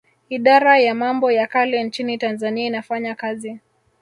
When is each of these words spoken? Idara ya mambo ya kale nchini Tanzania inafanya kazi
Idara 0.29 0.79
ya 0.79 0.95
mambo 0.95 1.31
ya 1.31 1.47
kale 1.47 1.83
nchini 1.83 2.17
Tanzania 2.17 2.65
inafanya 2.67 3.15
kazi 3.15 3.59